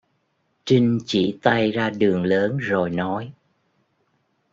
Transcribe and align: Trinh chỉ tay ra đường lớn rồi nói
Trinh 0.65 0.99
chỉ 1.05 1.37
tay 1.41 1.71
ra 1.71 1.89
đường 1.89 2.23
lớn 2.23 2.57
rồi 2.57 2.89
nói 2.89 3.31